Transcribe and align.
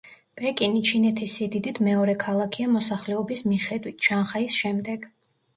პეკინი 0.37 0.79
ჩინეთის 0.89 1.35
სიდიდით 1.41 1.77
მეორე 1.87 2.15
ქალაქია 2.25 2.71
მოსახლეობის 2.79 3.47
მიხედვით, 3.53 4.03
შანხაის 4.09 4.59
შემდეგ. 4.65 5.07